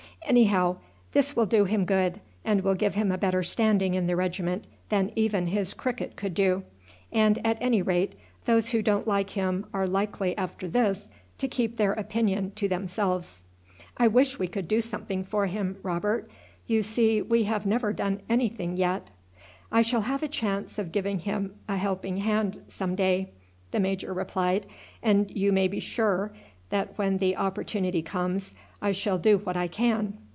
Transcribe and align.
Anyhow, 0.27 0.77
this 1.11 1.35
will 1.35 1.47
do 1.47 1.65
him 1.65 1.83
good, 1.83 2.21
and 2.45 2.61
will 2.61 2.75
give 2.75 2.93
him 2.93 3.11
a 3.11 3.17
better 3.17 3.43
standing 3.43 3.95
in 3.95 4.05
the 4.07 4.15
regiment 4.15 4.63
than 4.87 5.11
even 5.13 5.47
his 5.47 5.73
cricket 5.73 6.15
could 6.15 6.33
do; 6.33 6.63
and, 7.11 7.39
at 7.45 7.57
any 7.59 7.81
rate, 7.81 8.13
those 8.45 8.69
who 8.69 8.81
don't 8.81 9.07
like 9.07 9.31
him 9.31 9.65
are 9.73 9.85
likely 9.87 10.37
after 10.37 10.69
this 10.69 11.09
to 11.39 11.49
keep 11.49 11.75
their 11.75 11.91
opinion 11.93 12.51
to 12.55 12.69
themselves." 12.69 13.43
"I 13.97 14.07
wish 14.07 14.39
we 14.39 14.47
could 14.47 14.69
do 14.69 14.79
something 14.79 15.25
for 15.25 15.47
him, 15.47 15.77
Robert. 15.83 16.29
You 16.65 16.81
see, 16.81 17.21
we 17.21 17.43
have 17.45 17.65
never 17.65 17.91
done 17.91 18.21
anything 18.29 18.77
yet." 18.77 19.11
"I 19.69 19.81
shall 19.81 20.01
have 20.01 20.23
a 20.23 20.29
chance 20.29 20.79
of 20.79 20.93
giving 20.93 21.19
him 21.19 21.55
a 21.67 21.75
helping 21.75 22.17
hand 22.17 22.61
some 22.67 22.95
day," 22.95 23.31
the 23.71 23.81
major 23.81 24.13
replied, 24.13 24.65
"and 25.03 25.29
you 25.35 25.51
may 25.51 25.67
be 25.67 25.81
sure 25.81 26.31
that 26.69 26.97
when 26.97 27.17
the 27.17 27.35
opportunity 27.35 28.01
comes 28.01 28.55
I 28.81 28.93
shall 28.93 29.17
do 29.17 29.39
what 29.39 29.57
I 29.57 29.67
can. 29.67 30.17